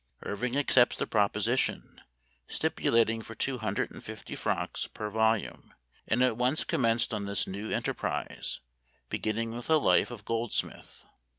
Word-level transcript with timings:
Irving 0.23 0.57
accepts 0.57 0.97
the 0.97 1.05
proposition, 1.05 2.01
stipu 2.49 2.89
lating 2.91 3.23
for 3.23 3.35
two 3.35 3.59
hundred 3.59 3.91
and 3.91 4.03
fifty 4.03 4.35
francs 4.35 4.87
per 4.87 5.11
volume, 5.11 5.75
and 6.07 6.23
at 6.23 6.37
once 6.37 6.63
commenced 6.63 7.13
on 7.13 7.25
this 7.25 7.45
new 7.45 7.69
enterprise, 7.71 8.61
beginning 9.09 9.55
with 9.55 9.69
a 9.69 9.77
life 9.77 10.09
of 10.09 10.25
Goldsmith. 10.25 11.05